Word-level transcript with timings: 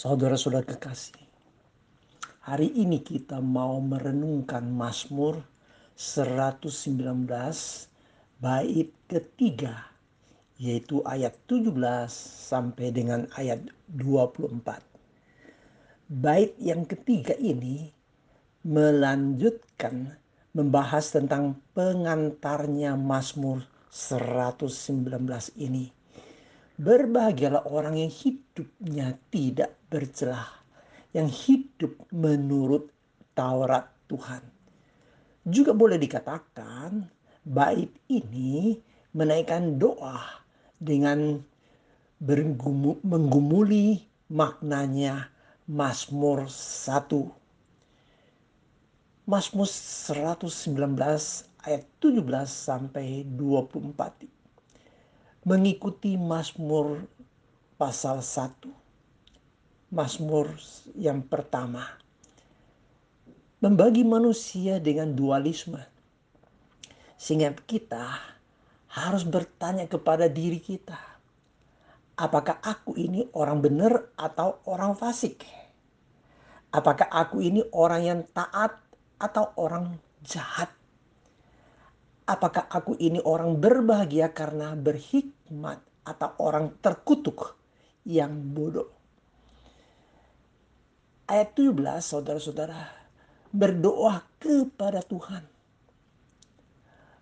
Saudara-saudara 0.00 0.64
kekasih, 0.64 1.20
hari 2.40 2.72
ini 2.72 3.04
kita 3.04 3.36
mau 3.36 3.84
merenungkan 3.84 4.64
Mazmur 4.64 5.44
119 5.92 7.28
bait 8.40 8.88
ketiga 9.12 9.92
yaitu 10.56 11.04
ayat 11.04 11.36
17 11.44 11.76
sampai 12.48 12.96
dengan 12.96 13.28
ayat 13.36 13.60
24. 13.92 14.80
Bait 16.08 16.56
yang 16.56 16.88
ketiga 16.88 17.36
ini 17.36 17.92
melanjutkan 18.64 20.16
membahas 20.56 21.12
tentang 21.12 21.60
pengantarnya 21.76 22.96
Mazmur 22.96 23.68
119 23.92 24.64
ini 25.60 25.92
Berbahagialah 26.80 27.68
orang 27.68 28.00
yang 28.00 28.08
hidupnya 28.08 29.12
tidak 29.28 29.76
bercelah, 29.90 30.46
yang 31.10 31.26
hidup 31.26 31.98
menurut 32.14 32.86
Taurat 33.34 33.90
Tuhan. 34.06 34.40
Juga 35.44 35.74
boleh 35.74 35.98
dikatakan 35.98 37.10
bait 37.42 37.90
ini 38.06 38.78
menaikkan 39.10 39.74
doa 39.76 40.46
dengan 40.78 41.42
menggumuli 43.02 44.06
maknanya 44.30 45.26
Mazmur 45.66 46.46
1. 46.46 47.10
Mazmur 49.26 49.66
119 49.66 50.46
ayat 51.66 51.82
17 51.98 52.22
sampai 52.46 53.26
24 53.26 54.40
mengikuti 55.44 56.20
Mazmur 56.20 57.08
pasal 57.80 58.20
1. 58.20 58.79
Mazmur 59.90 60.54
yang 60.94 61.26
pertama. 61.26 61.82
Membagi 63.58 64.06
manusia 64.06 64.78
dengan 64.78 65.18
dualisme. 65.18 65.82
Sehingga 67.18 67.58
kita 67.66 68.06
harus 68.94 69.26
bertanya 69.26 69.90
kepada 69.90 70.30
diri 70.30 70.62
kita. 70.62 70.94
Apakah 72.14 72.62
aku 72.62 72.94
ini 72.94 73.34
orang 73.34 73.58
benar 73.58 74.14
atau 74.14 74.62
orang 74.70 74.94
fasik? 74.94 75.42
Apakah 76.70 77.10
aku 77.10 77.42
ini 77.42 77.66
orang 77.74 78.02
yang 78.06 78.20
taat 78.30 78.78
atau 79.18 79.50
orang 79.58 79.98
jahat? 80.22 80.70
Apakah 82.30 82.70
aku 82.70 82.94
ini 82.94 83.18
orang 83.26 83.58
berbahagia 83.58 84.30
karena 84.30 84.78
berhikmat 84.78 85.82
atau 86.06 86.30
orang 86.38 86.78
terkutuk 86.78 87.58
yang 88.06 88.54
bodoh? 88.54 88.99
Ayat 91.30 91.54
17 91.54 91.78
saudara-saudara 92.02 92.90
berdoa 93.54 94.26
kepada 94.42 94.98
Tuhan. 95.06 95.46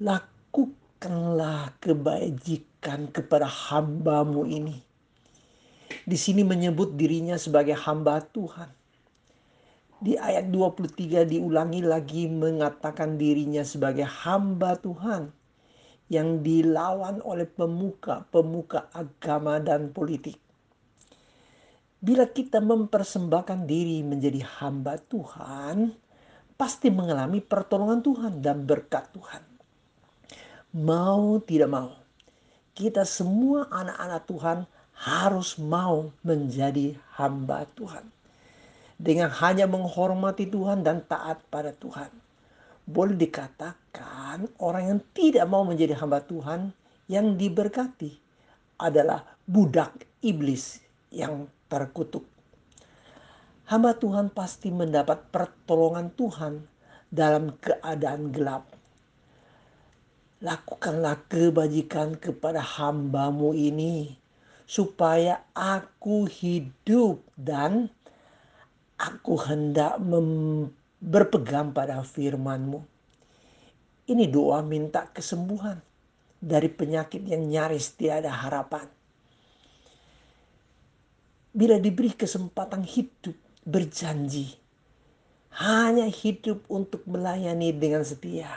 Lakukanlah 0.00 1.76
kebajikan 1.84 3.12
kepada 3.12 3.44
hambamu 3.44 4.48
ini. 4.48 4.80
Di 6.08 6.16
sini 6.16 6.40
menyebut 6.40 6.96
dirinya 6.96 7.36
sebagai 7.36 7.76
hamba 7.76 8.24
Tuhan 8.24 8.72
di 10.00 10.16
ayat 10.16 10.48
23 10.48 11.28
diulangi 11.28 11.84
lagi 11.84 12.24
mengatakan 12.24 13.20
dirinya 13.20 13.60
sebagai 13.60 14.08
hamba 14.08 14.80
Tuhan 14.80 15.28
yang 16.08 16.40
dilawan 16.40 17.20
oleh 17.20 17.44
pemuka-pemuka 17.44 18.88
agama 18.96 19.60
dan 19.60 19.92
politik. 19.92 20.40
Bila 22.00 22.24
kita 22.24 22.64
mempersembahkan 22.64 23.68
diri 23.68 24.00
menjadi 24.00 24.40
hamba 24.40 24.96
Tuhan, 24.96 25.92
pasti 26.56 26.88
mengalami 26.88 27.44
pertolongan 27.44 28.00
Tuhan 28.00 28.32
dan 28.40 28.64
berkat 28.64 29.12
Tuhan. 29.12 29.44
Mau 30.80 31.36
tidak 31.44 31.68
mau, 31.68 31.92
kita 32.72 33.04
semua 33.04 33.68
anak-anak 33.68 34.22
Tuhan 34.24 34.58
harus 34.96 35.60
mau 35.60 36.08
menjadi 36.24 36.96
hamba 37.20 37.68
Tuhan 37.76 38.08
dengan 39.00 39.28
hanya 39.36 39.68
menghormati 39.68 40.48
Tuhan 40.48 40.80
dan 40.80 41.04
taat 41.04 41.44
pada 41.52 41.76
Tuhan. 41.76 42.08
Boleh 42.88 43.16
dikatakan 43.16 44.48
orang 44.56 44.96
yang 44.96 45.00
tidak 45.12 45.44
mau 45.48 45.68
menjadi 45.68 45.96
hamba 46.00 46.24
Tuhan 46.24 46.72
yang 47.12 47.36
diberkati 47.36 48.16
adalah 48.80 49.24
budak 49.44 50.04
iblis 50.24 50.80
yang 51.12 51.44
terkutuk. 51.70 52.26
Hamba 53.70 53.94
Tuhan 53.94 54.34
pasti 54.34 54.74
mendapat 54.74 55.30
pertolongan 55.30 56.10
Tuhan 56.10 56.66
dalam 57.06 57.54
keadaan 57.62 58.34
gelap. 58.34 58.66
Lakukanlah 60.42 61.22
kebajikan 61.30 62.18
kepada 62.18 62.58
hambamu 62.58 63.54
ini 63.54 64.18
supaya 64.66 65.46
aku 65.54 66.26
hidup 66.26 67.22
dan 67.38 67.94
Aku 69.00 69.40
hendak 69.40 69.96
berpegang 71.00 71.72
pada 71.72 72.04
firmanmu. 72.04 72.84
Ini 74.04 74.28
doa 74.28 74.60
minta 74.60 75.08
kesembuhan 75.08 75.80
dari 76.36 76.68
penyakit 76.68 77.24
yang 77.24 77.48
nyaris 77.48 77.96
tiada 77.96 78.28
harapan. 78.28 78.84
Bila 81.50 81.82
diberi 81.82 82.14
kesempatan 82.14 82.86
hidup 82.86 83.34
berjanji, 83.66 84.54
hanya 85.58 86.06
hidup 86.06 86.62
untuk 86.70 87.02
melayani 87.10 87.74
dengan 87.74 88.06
setia. 88.06 88.48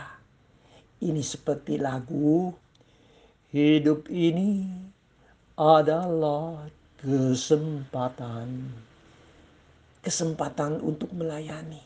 Ini 1.01 1.19
seperti 1.25 1.81
lagu, 1.81 2.53
hidup 3.49 4.07
ini 4.13 4.69
adalah 5.57 6.69
kesempatan 7.01 8.71
kesempatan 10.03 10.83
untuk 10.83 11.15
melayani. 11.15 11.79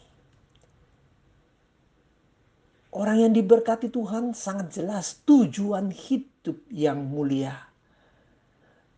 Orang 2.89 3.21
yang 3.21 3.33
diberkati 3.37 3.93
Tuhan 3.93 4.33
sangat 4.33 4.73
jelas 4.73 5.21
tujuan 5.21 5.93
hidup 5.93 6.57
yang 6.73 7.05
mulia. 7.05 7.66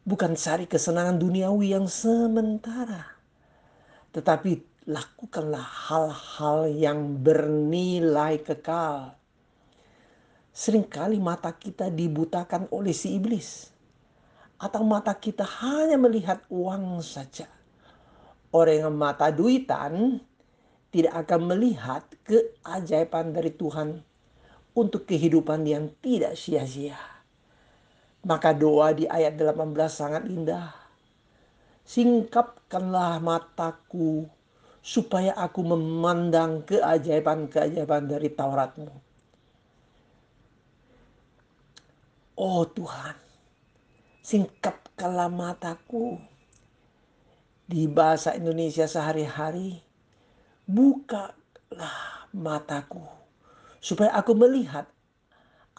Bukan 0.09 0.33
cari 0.33 0.65
kesenangan 0.65 1.21
duniawi 1.21 1.77
yang 1.77 1.85
sementara. 1.85 3.05
Tetapi 4.09 4.81
lakukanlah 4.89 5.61
hal-hal 5.61 6.65
yang 6.73 7.21
bernilai 7.21 8.41
kekal. 8.41 9.13
Seringkali 10.49 11.21
mata 11.21 11.53
kita 11.53 11.93
dibutakan 11.93 12.65
oleh 12.73 12.97
si 12.97 13.13
iblis. 13.13 13.69
Atau 14.57 14.81
mata 14.81 15.13
kita 15.13 15.45
hanya 15.45 16.01
melihat 16.01 16.41
uang 16.49 17.05
saja 17.05 17.45
Orang 18.49 18.81
yang 18.81 18.95
mata 18.97 19.29
duitan 19.29 20.25
tidak 20.89 21.21
akan 21.21 21.53
melihat 21.53 22.01
keajaiban 22.25 23.29
dari 23.29 23.53
Tuhan 23.53 24.01
untuk 24.73 25.05
kehidupan 25.05 25.69
yang 25.69 25.93
tidak 26.01 26.33
sia-sia. 26.33 26.97
Maka 28.27 28.51
doa 28.51 28.91
di 28.91 29.07
ayat 29.07 29.39
18 29.39 29.55
sangat 29.87 30.23
indah. 30.27 30.75
Singkapkanlah 31.87 33.23
mataku 33.23 34.27
supaya 34.83 35.35
aku 35.35 35.61
memandang 35.63 36.63
keajaiban-keajaiban 36.67 38.07
dari 38.07 38.29
Tauratmu. 38.31 38.93
Oh 42.39 42.63
Tuhan, 42.63 43.19
singkapkanlah 44.23 45.27
mataku 45.27 46.15
di 47.67 47.83
bahasa 47.85 48.31
Indonesia 48.31 48.87
sehari-hari, 48.87 49.83
bukalah 50.63 52.31
mataku 52.31 53.03
supaya 53.83 54.15
aku 54.15 54.31
melihat 54.39 54.87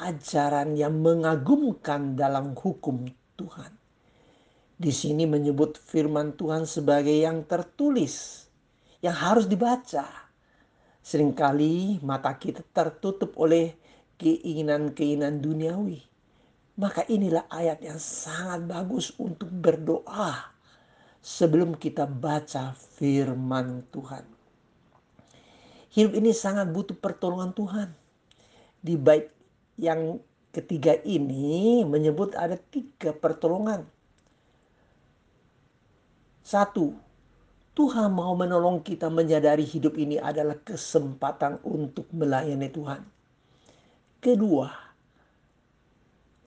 ajaran 0.01 0.75
yang 0.75 0.97
mengagumkan 0.99 2.17
dalam 2.17 2.57
hukum 2.57 3.05
Tuhan. 3.37 3.73
Di 4.81 4.89
sini 4.89 5.29
menyebut 5.29 5.77
firman 5.77 6.33
Tuhan 6.41 6.65
sebagai 6.65 7.13
yang 7.13 7.45
tertulis, 7.45 8.49
yang 9.05 9.13
harus 9.13 9.45
dibaca. 9.45 10.09
Seringkali 11.05 12.01
mata 12.01 12.33
kita 12.37 12.65
tertutup 12.73 13.37
oleh 13.37 13.77
keinginan-keinginan 14.17 15.41
duniawi. 15.41 16.01
Maka 16.81 17.05
inilah 17.13 17.45
ayat 17.53 17.85
yang 17.85 18.01
sangat 18.01 18.65
bagus 18.65 19.13
untuk 19.21 19.53
berdoa 19.53 20.49
sebelum 21.21 21.77
kita 21.77 22.09
baca 22.09 22.73
firman 22.97 23.85
Tuhan. 23.93 24.25
Hidup 25.93 26.13
ini 26.17 26.33
sangat 26.33 26.73
butuh 26.73 26.97
pertolongan 26.97 27.53
Tuhan. 27.53 27.89
Di 28.81 28.97
bait 28.97 29.29
yang 29.81 30.21
ketiga 30.53 31.01
ini 31.09 31.81
menyebut 31.89 32.37
ada 32.37 32.61
tiga 32.61 33.17
pertolongan. 33.17 33.89
Satu, 36.45 36.93
Tuhan 37.73 38.13
mau 38.13 38.37
menolong 38.37 38.85
kita 38.85 39.09
menyadari 39.09 39.65
hidup 39.65 39.97
ini 39.97 40.21
adalah 40.21 40.61
kesempatan 40.61 41.65
untuk 41.65 42.13
melayani 42.13 42.69
Tuhan. 42.69 43.01
Kedua, 44.21 44.69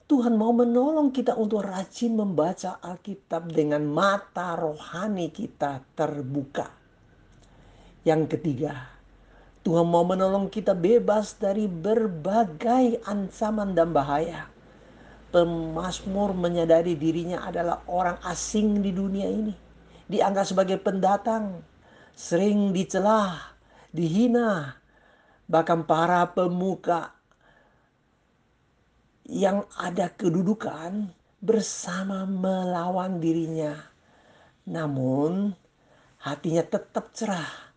Tuhan 0.06 0.38
mau 0.38 0.54
menolong 0.54 1.10
kita 1.10 1.34
untuk 1.34 1.66
rajin 1.66 2.14
membaca 2.14 2.78
Alkitab 2.78 3.50
dengan 3.50 3.82
mata 3.82 4.54
rohani 4.54 5.34
kita 5.34 5.82
terbuka. 5.98 6.70
Yang 8.06 8.38
ketiga, 8.38 8.93
Tuhan 9.63 9.88
mau 9.88 10.04
menolong 10.04 10.51
kita 10.51 10.75
bebas 10.75 11.39
dari 11.39 11.71
berbagai 11.71 13.00
ancaman 13.07 13.71
dan 13.71 13.95
bahaya. 13.95 14.51
Pemasmur 15.31 16.36
menyadari 16.36 17.00
dirinya 17.00 17.48
adalah 17.48 17.80
orang 17.88 18.19
asing 18.27 18.83
di 18.83 18.92
dunia 18.92 19.24
ini. 19.24 19.56
Dianggap 20.12 20.51
sebagai 20.51 20.83
pendatang, 20.83 21.63
sering 22.12 22.75
dicelah, 22.75 23.56
dihina. 23.95 24.75
Bahkan 25.48 25.88
para 25.88 26.27
pemuka 26.36 27.15
yang 29.24 29.63
ada 29.80 30.12
kedudukan 30.12 31.07
bersama 31.39 32.27
melawan 32.27 33.24
dirinya. 33.24 33.80
Namun 34.68 35.56
hatinya 36.19 36.68
tetap 36.68 37.15
cerah 37.15 37.73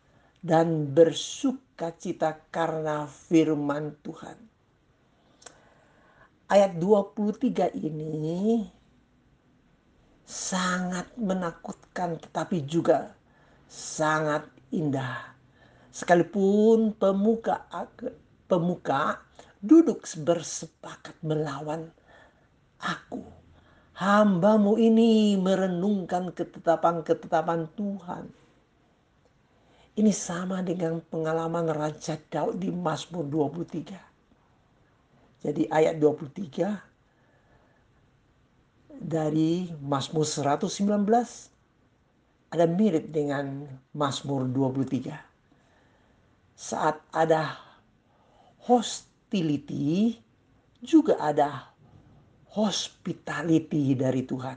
dan 0.46 0.94
bersuka 0.94 1.90
cita 1.98 2.38
karena 2.54 3.10
firman 3.10 3.98
Tuhan. 4.06 4.38
Ayat 6.46 6.78
23 6.78 7.75
ini 7.75 8.62
sangat 10.22 11.10
menakutkan 11.19 12.22
tetapi 12.22 12.62
juga 12.62 13.10
sangat 13.66 14.46
indah. 14.70 15.34
Sekalipun 15.90 16.94
pemuka 16.94 17.66
pemuka 18.46 19.19
duduk 19.58 20.06
bersepakat 20.22 21.19
melawan 21.26 21.90
aku. 22.78 23.26
Hambamu 23.98 24.78
ini 24.78 25.34
merenungkan 25.34 26.31
ketetapan-ketetapan 26.31 27.66
Tuhan. 27.75 28.45
Ini 29.96 30.12
sama 30.12 30.60
dengan 30.60 31.00
pengalaman 31.00 31.72
Raja 31.72 32.20
Daud 32.28 32.60
di 32.60 32.69
Mazmur 32.69 33.25
23. 33.25 33.96
Jadi 35.40 35.69
ayat 35.72 35.96
23 35.96 36.76
dari 38.96 39.72
Mazmur 39.81 40.28
119 40.28 40.69
ada 42.52 42.66
mirip 42.69 43.08
dengan 43.08 43.64
Mazmur 43.96 44.44
23. 44.48 45.16
Saat 46.56 47.00
ada 47.12 47.56
host 48.69 49.16
hostility 49.26 50.16
juga 50.81 51.20
ada 51.20 51.69
hospitality 52.56 53.93
dari 53.93 54.25
Tuhan. 54.25 54.56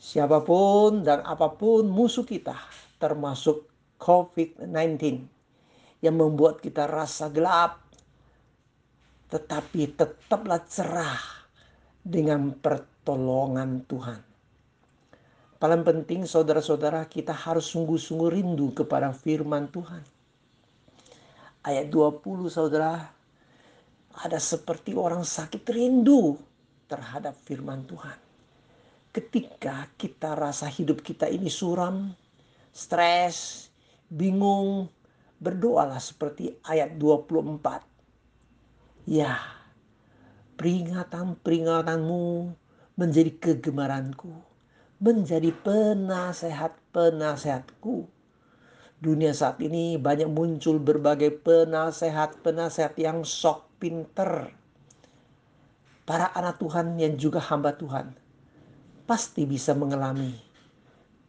Siapa 0.00 0.40
pun 0.40 1.04
dan 1.04 1.20
apa 1.28 1.52
pun 1.52 1.84
musuh 1.90 2.24
kita, 2.24 2.56
termasuk 2.96 3.67
COVID-19 3.98 5.26
yang 6.00 6.14
membuat 6.14 6.62
kita 6.62 6.86
rasa 6.86 7.28
gelap, 7.28 7.82
tetapi 9.28 9.98
tetaplah 9.98 10.62
cerah 10.64 11.20
dengan 12.00 12.54
pertolongan 12.54 13.82
Tuhan. 13.84 14.20
Paling 15.58 15.82
penting 15.82 16.22
saudara-saudara 16.22 17.04
kita 17.10 17.34
harus 17.34 17.66
sungguh-sungguh 17.74 18.30
rindu 18.30 18.70
kepada 18.78 19.10
firman 19.10 19.66
Tuhan 19.74 20.18
ayat 21.68 21.92
20 21.92 22.48
saudara 22.48 22.96
ada 24.18 24.38
seperti 24.40 24.96
orang 24.96 25.22
sakit 25.22 25.62
rindu 25.68 26.40
terhadap 26.88 27.36
firman 27.44 27.84
Tuhan. 27.84 28.16
Ketika 29.12 29.92
kita 30.00 30.32
rasa 30.32 30.72
hidup 30.72 31.04
kita 31.04 31.28
ini 31.28 31.52
suram, 31.52 32.12
stres, 32.72 33.67
bingung, 34.12 34.92
berdoalah 35.38 36.02
seperti 36.02 36.58
ayat 36.66 36.98
24. 36.98 37.86
Ya, 39.08 39.40
peringatan-peringatanmu 40.60 42.52
menjadi 42.98 43.30
kegemaranku, 43.40 44.34
menjadi 45.00 45.48
penasehat-penasehatku 45.64 48.18
dunia 48.98 49.30
saat 49.30 49.62
ini 49.62 49.94
banyak 49.94 50.26
muncul 50.26 50.82
berbagai 50.82 51.38
penasehat-penasehat 51.46 52.98
yang 52.98 53.22
sok 53.22 53.70
pinter. 53.78 54.50
Para 56.02 56.34
anak 56.34 56.58
Tuhan 56.58 56.98
yang 56.98 57.14
juga 57.14 57.38
hamba 57.38 57.78
Tuhan 57.78 58.18
pasti 59.06 59.46
bisa 59.46 59.72
mengalami 59.72 60.34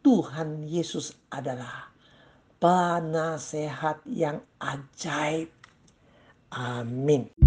Tuhan 0.02 0.66
Yesus 0.66 1.14
adalah 1.30 1.89
penasehat 2.60 4.04
yang 4.04 4.44
ajaib. 4.60 5.48
Amin. 6.52 7.39